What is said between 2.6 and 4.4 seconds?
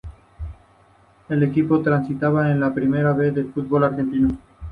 Primera B del fútbol argentino.